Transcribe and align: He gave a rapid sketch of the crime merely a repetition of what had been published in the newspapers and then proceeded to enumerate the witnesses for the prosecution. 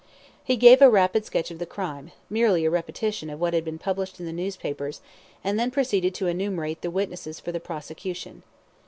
He 0.43 0.55
gave 0.55 0.81
a 0.81 0.89
rapid 0.89 1.25
sketch 1.27 1.51
of 1.51 1.59
the 1.59 1.67
crime 1.67 2.11
merely 2.27 2.65
a 2.65 2.71
repetition 2.71 3.29
of 3.29 3.39
what 3.39 3.53
had 3.53 3.63
been 3.63 3.77
published 3.77 4.19
in 4.19 4.25
the 4.25 4.33
newspapers 4.33 4.99
and 5.43 5.59
then 5.59 5.69
proceeded 5.69 6.15
to 6.15 6.25
enumerate 6.27 6.81
the 6.81 6.89
witnesses 6.89 7.39
for 7.39 7.51
the 7.51 7.59
prosecution. 7.59 8.41